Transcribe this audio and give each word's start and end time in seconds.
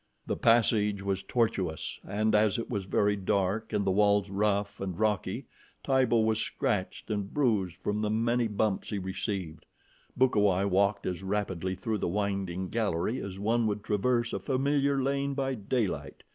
The 0.25 0.35
passage 0.35 1.03
was 1.03 1.21
tortuous, 1.21 1.99
and 2.03 2.33
as 2.33 2.57
it 2.57 2.71
was 2.71 2.85
very 2.85 3.15
dark 3.15 3.71
and 3.71 3.85
the 3.85 3.91
walls 3.91 4.31
rough 4.31 4.79
and 4.81 4.97
rocky, 4.97 5.45
Tibo 5.83 6.21
was 6.21 6.39
scratched 6.39 7.11
and 7.11 7.31
bruised 7.31 7.75
from 7.75 8.01
the 8.01 8.09
many 8.09 8.47
bumps 8.47 8.89
he 8.89 8.97
received. 8.97 9.63
Bukawai 10.17 10.65
walked 10.65 11.05
as 11.05 11.21
rapidly 11.21 11.75
through 11.75 11.99
the 11.99 12.07
winding 12.07 12.69
gallery 12.69 13.21
as 13.21 13.37
one 13.37 13.67
would 13.67 13.83
traverse 13.83 14.33
a 14.33 14.39
familiar 14.39 14.99
lane 14.99 15.35
by 15.35 15.53
daylight. 15.53 16.23